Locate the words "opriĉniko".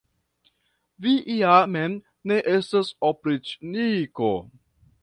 3.13-4.35